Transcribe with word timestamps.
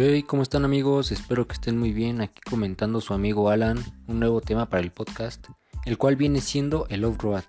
Hey, 0.00 0.22
¿cómo 0.22 0.44
están 0.44 0.64
amigos? 0.64 1.10
Espero 1.10 1.48
que 1.48 1.54
estén 1.54 1.76
muy 1.76 1.92
bien. 1.92 2.20
Aquí 2.20 2.40
comentando 2.48 3.00
su 3.00 3.14
amigo 3.14 3.50
Alan 3.50 3.84
un 4.06 4.20
nuevo 4.20 4.40
tema 4.40 4.70
para 4.70 4.80
el 4.80 4.92
podcast, 4.92 5.48
el 5.86 5.98
cual 5.98 6.14
viene 6.14 6.40
siendo 6.40 6.86
el 6.88 7.04
off-road. 7.04 7.42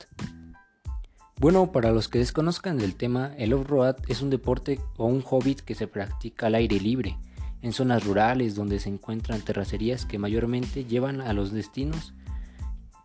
Bueno, 1.38 1.72
para 1.72 1.92
los 1.92 2.08
que 2.08 2.18
desconozcan 2.18 2.80
del 2.80 2.96
tema, 2.96 3.36
el 3.38 3.54
off-road 3.54 3.98
es 4.08 4.24
un 4.24 4.32
deporte 4.32 4.80
o 4.98 5.06
un 5.06 5.22
hobby 5.22 5.58
que 5.64 5.76
se 5.76 5.86
practica 5.86 6.48
al 6.48 6.56
aire 6.56 6.80
libre, 6.80 7.20
en 7.62 7.72
zonas 7.72 8.04
rurales 8.04 8.56
donde 8.56 8.80
se 8.80 8.90
encuentran 8.90 9.42
terracerías 9.42 10.08
que 10.08 10.18
mayormente 10.18 10.86
llevan 10.86 11.22
a 11.22 11.34
los 11.34 11.52
destinos 11.52 12.16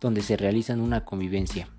donde 0.01 0.23
se 0.23 0.37
realizan 0.37 0.81
una 0.81 1.05
convivencia. 1.05 1.69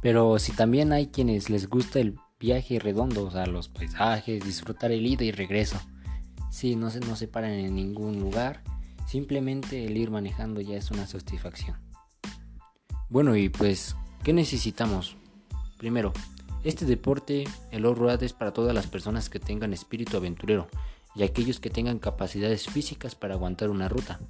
Pero 0.00 0.38
si 0.38 0.52
también 0.52 0.94
hay 0.94 1.08
quienes 1.08 1.50
les 1.50 1.68
gusta 1.68 2.00
el 2.00 2.18
viaje 2.44 2.78
redondo, 2.78 3.24
o 3.24 3.30
sea, 3.30 3.46
los 3.46 3.68
paisajes, 3.68 4.44
disfrutar 4.44 4.92
el 4.92 5.06
ida 5.06 5.24
y 5.24 5.32
regreso. 5.32 5.80
Si 6.50 6.76
no 6.76 6.90
se, 6.90 7.00
no 7.00 7.16
se 7.16 7.26
paran 7.26 7.52
en 7.52 7.74
ningún 7.74 8.20
lugar, 8.20 8.62
simplemente 9.06 9.86
el 9.86 9.96
ir 9.96 10.10
manejando 10.10 10.60
ya 10.60 10.76
es 10.76 10.90
una 10.90 11.06
satisfacción. 11.06 11.78
Bueno, 13.08 13.34
y 13.34 13.48
pues, 13.48 13.96
¿qué 14.22 14.34
necesitamos? 14.34 15.16
Primero, 15.78 16.12
este 16.64 16.84
deporte, 16.84 17.44
el 17.70 17.86
off-road, 17.86 18.22
es 18.22 18.34
para 18.34 18.52
todas 18.52 18.74
las 18.74 18.88
personas 18.88 19.30
que 19.30 19.40
tengan 19.40 19.72
espíritu 19.72 20.18
aventurero 20.18 20.68
y 21.14 21.22
aquellos 21.22 21.60
que 21.60 21.70
tengan 21.70 21.98
capacidades 21.98 22.66
físicas 22.66 23.14
para 23.14 23.34
aguantar 23.34 23.70
una 23.70 23.88
ruta. 23.88 24.20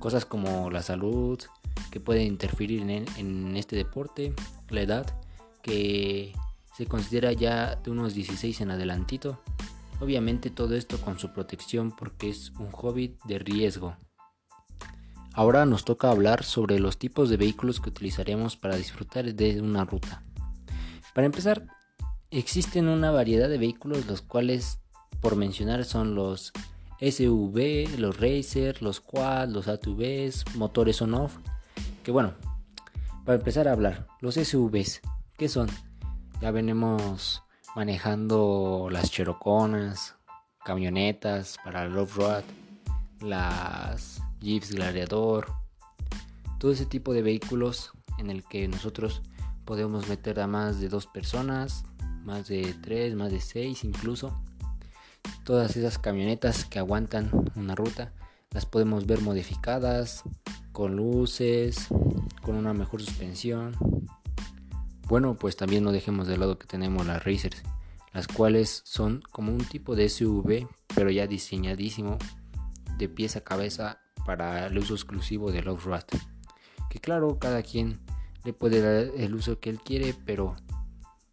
Cosas 0.00 0.24
como 0.24 0.68
la 0.68 0.82
salud, 0.82 1.40
que 1.92 2.00
pueden 2.00 2.26
interferir 2.26 2.82
en, 2.82 2.90
en 3.16 3.56
este 3.56 3.76
deporte, 3.76 4.34
la 4.68 4.80
edad, 4.80 5.06
que 5.62 6.32
se 6.76 6.86
considera 6.86 7.32
ya 7.32 7.76
de 7.76 7.90
unos 7.90 8.14
16 8.14 8.60
en 8.62 8.70
adelantito. 8.70 9.40
Obviamente 10.00 10.50
todo 10.50 10.74
esto 10.74 10.98
con 11.00 11.18
su 11.18 11.32
protección 11.32 11.94
porque 11.94 12.30
es 12.30 12.50
un 12.58 12.70
hobby 12.72 13.16
de 13.24 13.38
riesgo. 13.38 13.96
Ahora 15.34 15.64
nos 15.64 15.84
toca 15.84 16.10
hablar 16.10 16.44
sobre 16.44 16.78
los 16.78 16.98
tipos 16.98 17.30
de 17.30 17.36
vehículos 17.36 17.80
que 17.80 17.88
utilizaremos 17.88 18.56
para 18.56 18.76
disfrutar 18.76 19.34
de 19.34 19.60
una 19.60 19.84
ruta. 19.84 20.22
Para 21.14 21.26
empezar, 21.26 21.66
existen 22.30 22.88
una 22.88 23.10
variedad 23.10 23.48
de 23.48 23.58
vehículos 23.58 24.06
los 24.06 24.22
cuales 24.22 24.80
por 25.20 25.36
mencionar 25.36 25.84
son 25.84 26.14
los 26.14 26.52
SUV, 27.00 27.98
los 27.98 28.18
Racer, 28.18 28.82
los 28.82 29.00
Quad, 29.00 29.48
los 29.48 29.68
ATVs, 29.68 30.44
motores 30.56 31.00
on-off. 31.00 31.36
Que 32.02 32.10
bueno, 32.10 32.34
para 33.24 33.38
empezar 33.38 33.68
a 33.68 33.72
hablar, 33.72 34.06
los 34.20 34.34
SUVs, 34.34 35.00
¿qué 35.38 35.48
son? 35.48 35.68
Ya 36.42 36.50
venimos 36.50 37.44
manejando 37.76 38.88
las 38.90 39.12
cheroconas, 39.12 40.16
camionetas 40.64 41.56
para 41.64 41.84
el 41.84 41.96
off-road, 41.96 42.42
las 43.20 44.20
Jeeps 44.40 44.72
Gladiador, 44.72 45.52
todo 46.58 46.72
ese 46.72 46.84
tipo 46.84 47.12
de 47.12 47.22
vehículos 47.22 47.92
en 48.18 48.28
el 48.28 48.42
que 48.42 48.66
nosotros 48.66 49.22
podemos 49.64 50.08
meter 50.08 50.40
a 50.40 50.48
más 50.48 50.80
de 50.80 50.88
dos 50.88 51.06
personas, 51.06 51.84
más 52.24 52.48
de 52.48 52.74
tres, 52.82 53.14
más 53.14 53.30
de 53.30 53.40
seis 53.40 53.84
incluso. 53.84 54.36
Todas 55.44 55.76
esas 55.76 55.96
camionetas 55.96 56.64
que 56.64 56.80
aguantan 56.80 57.30
una 57.54 57.76
ruta 57.76 58.14
las 58.50 58.66
podemos 58.66 59.06
ver 59.06 59.20
modificadas 59.20 60.24
con 60.72 60.96
luces, 60.96 61.86
con 62.42 62.56
una 62.56 62.74
mejor 62.74 63.00
suspensión, 63.00 63.76
bueno, 65.12 65.34
pues 65.34 65.56
también 65.56 65.84
no 65.84 65.92
dejemos 65.92 66.26
de 66.26 66.38
lado 66.38 66.58
que 66.58 66.66
tenemos 66.66 67.06
las 67.06 67.22
Racers, 67.22 67.62
las 68.14 68.26
cuales 68.26 68.80
son 68.86 69.22
como 69.30 69.52
un 69.52 69.62
tipo 69.62 69.94
de 69.94 70.08
SUV, 70.08 70.66
pero 70.94 71.10
ya 71.10 71.26
diseñadísimo 71.26 72.16
de 72.96 73.10
pieza 73.10 73.40
a 73.40 73.44
cabeza 73.44 74.00
para 74.24 74.68
el 74.68 74.78
uso 74.78 74.94
exclusivo 74.94 75.52
del 75.52 75.68
off-road. 75.68 76.04
Que 76.88 76.98
claro, 76.98 77.38
cada 77.38 77.62
quien 77.62 78.00
le 78.44 78.54
puede 78.54 78.80
dar 78.80 79.14
el 79.14 79.34
uso 79.34 79.60
que 79.60 79.68
él 79.68 79.80
quiere, 79.80 80.14
pero 80.24 80.56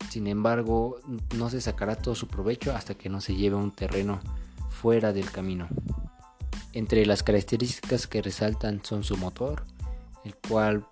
sin 0.09 0.27
embargo 0.27 0.97
no 1.37 1.49
se 1.49 1.61
sacará 1.61 1.95
todo 1.95 2.15
su 2.15 2.27
provecho 2.27 2.75
hasta 2.75 2.95
que 2.95 3.07
no 3.07 3.21
se 3.21 3.37
lleve 3.37 3.55
un 3.55 3.71
terreno 3.71 4.19
fuera 4.69 5.13
del 5.13 5.31
camino. 5.31 5.69
Entre 6.73 7.05
las 7.05 7.23
características 7.23 8.07
que 8.07 8.21
resaltan 8.21 8.81
son 8.83 9.05
su 9.05 9.15
motor, 9.15 9.63
el 10.25 10.35
cual 10.35 10.85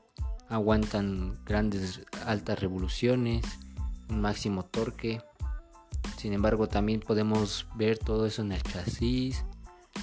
aguantan 0.49 1.37
grandes 1.45 2.01
altas 2.25 2.59
revoluciones, 2.59 3.45
un 4.09 4.21
máximo 4.21 4.63
torque. 4.63 5.21
Sin 6.17 6.33
embargo, 6.33 6.67
también 6.67 6.99
podemos 6.99 7.67
ver 7.75 7.97
todo 7.97 8.25
eso 8.25 8.41
en 8.41 8.51
el 8.51 8.63
chasis, 8.63 9.43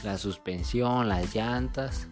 la 0.02 0.18
suspensión, 0.18 1.08
las 1.08 1.34
llantas. 1.34 2.08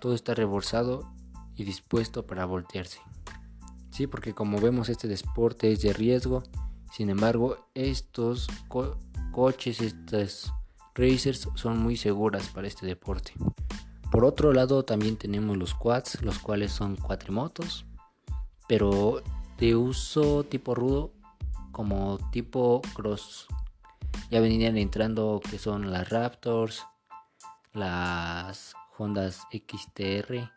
Todo 0.00 0.14
está 0.14 0.34
reforzado 0.34 1.10
y 1.56 1.64
dispuesto 1.64 2.26
para 2.26 2.44
voltearse. 2.44 3.00
Sí, 3.90 4.06
porque 4.06 4.34
como 4.34 4.60
vemos 4.60 4.88
este 4.88 5.08
deporte 5.08 5.72
es 5.72 5.80
de 5.82 5.92
riesgo. 5.92 6.42
Sin 6.92 7.10
embargo, 7.10 7.56
estos 7.74 8.46
coches, 9.32 9.80
estas 9.80 10.52
racers 10.94 11.48
son 11.54 11.78
muy 11.78 11.96
seguras 11.96 12.48
para 12.48 12.68
este 12.68 12.86
deporte. 12.86 13.32
Por 14.10 14.24
otro 14.24 14.52
lado 14.52 14.84
también 14.84 15.16
tenemos 15.16 15.56
los 15.56 15.74
quads, 15.74 16.22
los 16.22 16.38
cuales 16.38 16.72
son 16.72 16.96
cuatrimotos, 16.96 17.84
pero 18.68 19.22
de 19.58 19.76
uso 19.76 20.44
tipo 20.44 20.74
rudo 20.74 21.12
como 21.72 22.18
tipo 22.30 22.80
cross. 22.94 23.46
Ya 24.30 24.40
venían 24.40 24.76
entrando 24.76 25.40
que 25.50 25.58
son 25.58 25.90
las 25.90 26.08
Raptors, 26.08 26.84
las 27.72 28.74
Hondas 28.96 29.42
XTR, 29.50 30.50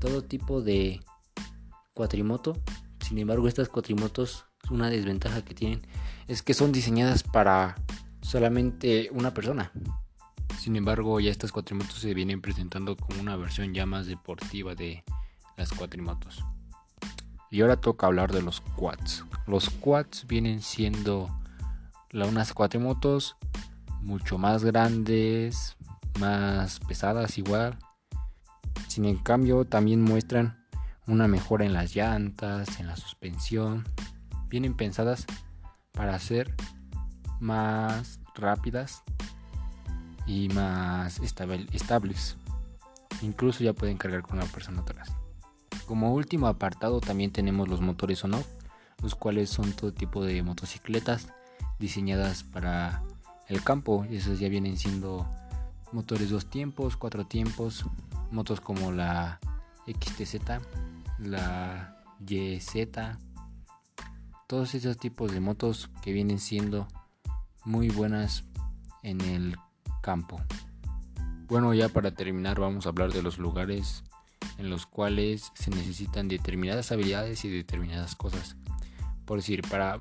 todo 0.00 0.24
tipo 0.24 0.60
de 0.60 1.00
cuatrimoto. 1.94 2.56
Sin 3.06 3.18
embargo, 3.18 3.46
estas 3.46 3.68
cuatrimotos, 3.68 4.46
una 4.70 4.90
desventaja 4.90 5.44
que 5.44 5.54
tienen 5.54 5.82
es 6.26 6.42
que 6.42 6.54
son 6.54 6.72
diseñadas 6.72 7.22
para 7.22 7.76
solamente 8.22 9.08
una 9.12 9.32
persona. 9.32 9.70
Sin 10.66 10.74
embargo, 10.74 11.20
ya 11.20 11.30
estas 11.30 11.52
cuatrimotos 11.52 12.00
se 12.00 12.12
vienen 12.12 12.40
presentando 12.40 12.96
como 12.96 13.20
una 13.20 13.36
versión 13.36 13.72
ya 13.72 13.86
más 13.86 14.08
deportiva 14.08 14.74
de 14.74 15.04
las 15.56 15.72
cuatrimotos. 15.72 16.44
Y 17.52 17.60
ahora 17.60 17.76
toca 17.76 18.08
hablar 18.08 18.32
de 18.32 18.42
los 18.42 18.60
quads. 18.74 19.24
Los 19.46 19.70
quads 19.70 20.26
vienen 20.26 20.62
siendo 20.62 21.30
unas 22.12 22.52
cuatrimotos 22.52 23.36
mucho 24.00 24.38
más 24.38 24.64
grandes, 24.64 25.76
más 26.18 26.80
pesadas 26.80 27.38
igual. 27.38 27.78
Sin 28.88 29.04
en 29.04 29.18
cambio 29.18 29.66
también 29.66 30.02
muestran 30.02 30.66
una 31.06 31.28
mejora 31.28 31.64
en 31.64 31.74
las 31.74 31.94
llantas, 31.94 32.80
en 32.80 32.88
la 32.88 32.96
suspensión. 32.96 33.84
Vienen 34.48 34.74
pensadas 34.74 35.26
para 35.92 36.18
ser 36.18 36.56
más 37.38 38.18
rápidas 38.34 39.04
y 40.26 40.48
más 40.48 41.20
estables. 41.20 42.36
Incluso 43.22 43.64
ya 43.64 43.72
pueden 43.72 43.96
cargar 43.96 44.22
con 44.22 44.38
una 44.38 44.46
persona 44.46 44.80
atrás. 44.80 45.10
Como 45.86 46.12
último 46.12 46.48
apartado 46.48 47.00
también 47.00 47.30
tenemos 47.30 47.68
los 47.68 47.80
motores 47.80 48.24
on 48.24 48.32
los 49.02 49.14
cuales 49.14 49.50
son 49.50 49.72
todo 49.72 49.92
tipo 49.92 50.24
de 50.24 50.42
motocicletas 50.42 51.28
diseñadas 51.78 52.42
para 52.42 53.02
el 53.48 53.62
campo. 53.62 54.04
Esos 54.10 54.40
ya 54.40 54.48
vienen 54.48 54.78
siendo 54.78 55.26
motores 55.92 56.30
dos 56.30 56.46
tiempos, 56.46 56.96
cuatro 56.96 57.26
tiempos, 57.26 57.84
motos 58.30 58.60
como 58.60 58.90
la 58.90 59.38
XTZ, 59.86 60.40
la 61.18 61.96
YZ, 62.20 63.18
todos 64.46 64.74
esos 64.74 64.96
tipos 64.96 65.32
de 65.32 65.40
motos 65.40 65.90
que 66.02 66.12
vienen 66.12 66.38
siendo 66.38 66.88
muy 67.64 67.88
buenas 67.88 68.44
en 69.02 69.20
el 69.20 69.56
campo. 70.02 70.40
Bueno, 71.48 71.74
ya 71.74 71.88
para 71.88 72.10
terminar 72.10 72.58
vamos 72.58 72.86
a 72.86 72.88
hablar 72.88 73.12
de 73.12 73.22
los 73.22 73.38
lugares 73.38 74.02
en 74.58 74.70
los 74.70 74.86
cuales 74.86 75.52
se 75.54 75.70
necesitan 75.70 76.28
determinadas 76.28 76.92
habilidades 76.92 77.44
y 77.44 77.50
determinadas 77.50 78.16
cosas. 78.16 78.56
Por 79.24 79.38
decir, 79.38 79.62
para 79.68 80.00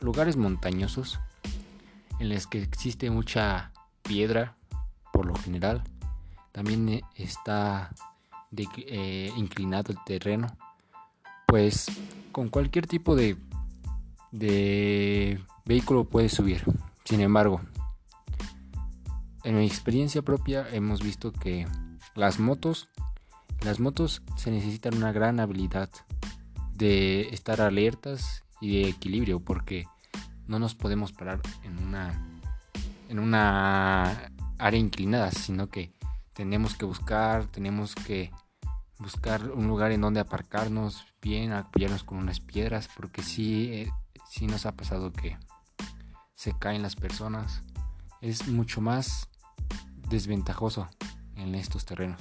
lugares 0.00 0.36
montañosos 0.36 1.20
en 2.18 2.30
los 2.30 2.46
que 2.46 2.62
existe 2.62 3.10
mucha 3.10 3.72
piedra, 4.02 4.56
por 5.12 5.26
lo 5.26 5.34
general, 5.34 5.82
también 6.52 6.88
eh, 6.88 7.02
está 7.16 7.92
eh, 8.56 9.30
inclinado 9.36 9.92
el 9.92 9.98
terreno, 10.04 10.48
pues 11.46 11.86
con 12.32 12.48
cualquier 12.48 12.86
tipo 12.86 13.14
de, 13.14 13.36
de 14.30 15.40
vehículo 15.64 16.04
puedes 16.04 16.32
subir. 16.32 16.64
Sin 17.04 17.20
embargo, 17.20 17.60
en 19.46 19.56
mi 19.56 19.64
experiencia 19.64 20.22
propia 20.22 20.66
hemos 20.72 21.00
visto 21.00 21.32
que 21.32 21.68
las 22.16 22.40
motos, 22.40 22.88
las 23.60 23.78
motos 23.78 24.22
se 24.36 24.50
necesitan 24.50 24.96
una 24.96 25.12
gran 25.12 25.38
habilidad 25.38 25.88
de 26.74 27.28
estar 27.28 27.60
alertas 27.60 28.42
y 28.60 28.82
de 28.82 28.88
equilibrio 28.88 29.38
porque 29.38 29.86
no 30.48 30.58
nos 30.58 30.74
podemos 30.74 31.12
parar 31.12 31.40
en 31.62 31.78
una 31.78 32.40
en 33.08 33.20
una 33.20 34.32
área 34.58 34.80
inclinada, 34.80 35.30
sino 35.30 35.68
que 35.68 35.92
tenemos 36.32 36.74
que 36.74 36.84
buscar, 36.84 37.46
tenemos 37.46 37.94
que 37.94 38.32
buscar 38.98 39.52
un 39.52 39.68
lugar 39.68 39.92
en 39.92 40.00
donde 40.00 40.18
aparcarnos 40.18 41.06
bien, 41.22 41.52
apoyarnos 41.52 42.02
con 42.02 42.18
unas 42.18 42.40
piedras, 42.40 42.88
porque 42.96 43.22
sí, 43.22 43.70
eh, 43.72 43.90
sí 44.28 44.48
nos 44.48 44.66
ha 44.66 44.72
pasado 44.72 45.12
que 45.12 45.38
se 46.34 46.52
caen 46.58 46.82
las 46.82 46.96
personas. 46.96 47.62
Es 48.20 48.48
mucho 48.48 48.80
más 48.80 49.28
desventajoso 50.08 50.88
en 51.36 51.54
estos 51.54 51.84
terrenos. 51.84 52.20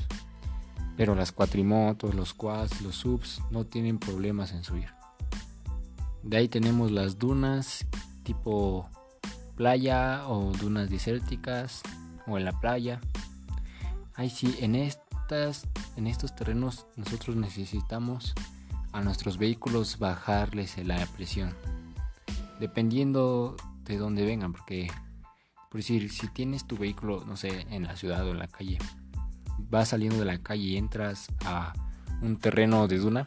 Pero 0.98 1.16
las 1.16 1.32
cuatrimotos, 1.32 2.16
los 2.16 2.34
quads, 2.34 2.82
los 2.82 2.96
subs 2.96 3.42
no 3.52 3.66
tienen 3.66 4.00
problemas 4.00 4.52
en 4.54 4.64
subir. 4.64 4.90
De 6.24 6.38
ahí 6.38 6.48
tenemos 6.48 6.92
las 6.92 7.20
dunas 7.20 7.86
tipo 8.24 8.90
playa 9.56 10.28
o 10.28 10.52
dunas 10.52 10.90
desérticas 10.90 11.82
o 12.28 12.38
en 12.38 12.46
la 12.46 12.60
playa. 12.60 13.00
Ahí 14.16 14.30
sí, 14.30 14.56
en 14.60 14.76
estas 14.76 15.06
en 15.96 16.08
estos 16.08 16.36
terrenos 16.36 16.86
nosotros 16.96 17.36
necesitamos 17.36 18.34
a 18.92 19.02
nuestros 19.02 19.38
vehículos 19.38 19.98
bajarles 20.00 20.78
la 20.86 21.06
presión. 21.08 21.54
Dependiendo 22.60 23.56
de 23.84 23.98
dónde 23.98 24.26
vengan, 24.26 24.54
porque 24.54 24.90
por 25.76 25.82
decir, 25.82 26.10
si 26.10 26.30
tienes 26.30 26.64
tu 26.64 26.78
vehículo, 26.78 27.26
no 27.26 27.36
sé, 27.36 27.68
en 27.70 27.84
la 27.84 27.98
ciudad 27.98 28.26
o 28.26 28.32
en 28.32 28.40
la 28.40 28.48
calle, 28.48 28.78
vas 29.58 29.90
saliendo 29.90 30.18
de 30.18 30.24
la 30.24 30.38
calle 30.38 30.64
y 30.64 30.78
entras 30.78 31.28
a 31.44 31.74
un 32.22 32.38
terreno 32.38 32.88
de 32.88 32.98
duna, 32.98 33.26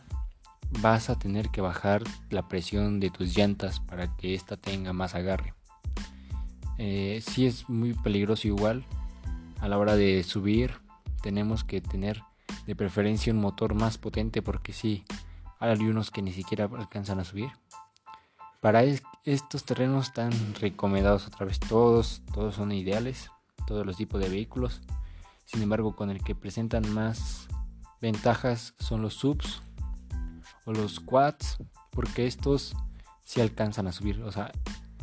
vas 0.81 1.11
a 1.11 1.19
tener 1.19 1.51
que 1.51 1.61
bajar 1.61 2.05
la 2.31 2.49
presión 2.49 3.01
de 3.01 3.11
tus 3.11 3.37
llantas 3.37 3.81
para 3.81 4.17
que 4.17 4.35
ésta 4.35 4.57
tenga 4.57 4.95
más 4.95 5.15
agarre. 5.15 5.53
Eh, 6.79 7.23
si 7.23 7.45
es 7.45 7.69
muy 7.69 7.93
peligroso 7.93 8.49
igual, 8.49 8.87
a 9.61 9.69
la 9.69 9.77
hora 9.77 9.95
de 9.95 10.25
subir 10.25 10.73
tenemos 11.23 11.65
que 11.65 11.83
tener 11.83 12.23
de 12.67 12.75
preferencia 12.75 13.31
un 13.31 13.41
motor 13.41 13.75
más 13.75 13.99
potente 13.99 14.41
porque 14.41 14.73
si 14.73 15.05
hay 15.59 15.83
unos 15.83 16.11
que 16.11 16.23
ni 16.23 16.33
siquiera 16.33 16.65
alcanzan 16.65 17.21
a 17.21 17.25
subir. 17.25 17.51
Para 18.61 18.83
estos 19.25 19.65
terrenos 19.65 20.09
están 20.09 20.33
recomendados 20.55 21.29
otra 21.29 21.47
vez 21.47 21.61
todos, 21.61 22.23
todos 22.35 22.57
son 22.57 22.73
ideales, 22.73 23.31
todos 23.69 23.87
los 23.87 23.97
tipos 23.97 24.21
de 24.21 24.29
vehículos. 24.29 24.81
Sin 25.45 25.63
embargo, 25.63 25.95
con 25.95 26.11
el 26.11 26.25
que 26.25 26.35
presentan 26.35 26.93
más 26.93 27.47
ventajas 28.01 28.75
son 28.81 29.01
los 29.03 29.15
subs 29.15 29.63
o 30.65 30.73
los 30.73 30.99
quads, 30.99 31.59
porque 31.91 32.27
estos 32.27 32.75
sí 33.25 33.41
alcanzan 33.41 33.87
a 33.87 33.93
subir. 33.93 34.23
O 34.23 34.33
sea, 34.33 34.51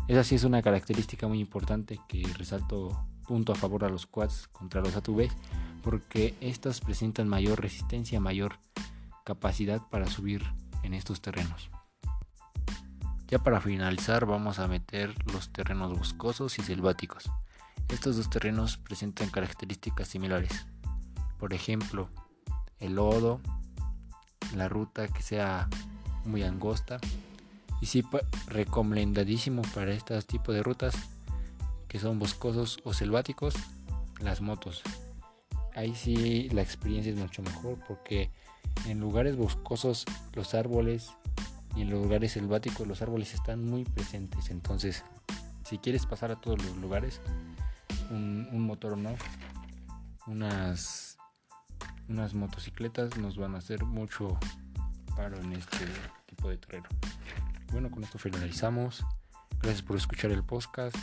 esa 0.10 0.26
sí 0.26 0.36
es 0.36 0.44
una 0.44 0.62
característica 0.62 1.26
muy 1.28 1.40
importante 1.40 2.00
que 2.10 2.28
resalto 2.38 3.08
punto 3.26 3.54
a 3.54 3.56
favor 3.56 3.86
a 3.86 3.90
los 3.90 4.06
quads 4.06 4.50
contra 4.50 4.82
los 4.82 4.98
ATVs, 4.98 5.34
porque 5.82 6.36
estos 6.42 6.82
presentan 6.82 7.30
mayor 7.30 7.62
resistencia, 7.62 8.20
mayor 8.20 8.60
capacidad 9.24 9.82
para 9.90 10.08
subir 10.08 10.44
en 10.84 10.94
estos 10.94 11.22
terrenos. 11.22 11.70
Ya 13.28 13.40
para 13.40 13.60
finalizar 13.60 14.26
vamos 14.26 14.60
a 14.60 14.68
meter 14.68 15.14
los 15.34 15.50
terrenos 15.50 15.98
boscosos 15.98 16.60
y 16.60 16.62
selváticos. 16.62 17.32
Estos 17.90 18.18
dos 18.18 18.30
terrenos 18.30 18.78
presentan 18.78 19.30
características 19.30 20.08
similares. 20.08 20.68
Por 21.40 21.54
ejemplo, 21.54 22.10
el 22.80 22.96
lodo, 22.96 23.42
la 24.56 24.70
ruta 24.70 25.08
que 25.08 25.24
sea 25.24 25.68
muy 26.24 26.44
angosta. 26.44 27.00
Y 27.82 27.88
sí, 27.88 28.04
recomendadísimo 28.48 29.64
para 29.74 29.92
este 29.92 30.22
tipo 30.22 30.52
de 30.52 30.64
rutas 30.64 30.96
que 31.88 32.00
son 32.00 32.20
boscosos 32.20 32.78
o 32.84 32.94
selváticos, 32.94 33.56
las 34.20 34.42
motos. 34.42 34.82
Ahí 35.76 35.96
sí 35.96 36.50
la 36.50 36.62
experiencia 36.62 37.12
es 37.12 37.18
mucho 37.18 37.42
mejor 37.42 37.80
porque 37.88 38.32
en 38.88 39.00
lugares 39.00 39.36
boscosos 39.36 40.06
los 40.34 40.54
árboles 40.54 41.12
y 41.76 41.82
en 41.82 41.90
los 41.90 42.02
lugares 42.02 42.32
selváticos 42.34 42.88
los 42.88 43.02
árboles 43.02 43.34
están 43.34 43.64
muy 43.64 43.84
presentes. 43.84 44.50
Entonces, 44.50 45.04
si 45.66 45.78
quieres 45.78 46.06
pasar 46.06 46.32
a 46.32 46.40
todos 46.40 46.64
los 46.64 46.78
lugares, 46.78 47.22
un, 48.10 48.62
motor 48.62 48.94
o 48.94 48.96
no, 48.96 49.16
unas, 50.28 51.18
unas 52.08 52.34
motocicletas 52.34 53.18
nos 53.18 53.38
van 53.38 53.56
a 53.56 53.58
hacer 53.58 53.84
mucho 53.84 54.38
paro 55.16 55.38
en 55.38 55.54
este 55.54 55.86
tipo 56.26 56.50
de 56.50 56.58
terreno. 56.58 56.88
Bueno, 57.72 57.90
con 57.92 58.04
esto 58.04 58.18
finalizamos. 58.18 59.04
Gracias 59.62 59.82
por 59.82 59.98
escuchar 59.98 60.32
el 60.32 60.44
podcast. 60.44 60.96